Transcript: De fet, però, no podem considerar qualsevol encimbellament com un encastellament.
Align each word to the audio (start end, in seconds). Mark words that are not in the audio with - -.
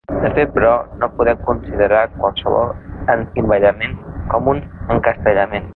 De 0.21 0.29
fet, 0.37 0.53
però, 0.53 0.69
no 1.01 1.09
podem 1.19 1.43
considerar 1.49 2.01
qualsevol 2.17 2.73
encimbellament 3.19 3.97
com 4.33 4.55
un 4.55 4.69
encastellament. 4.97 5.69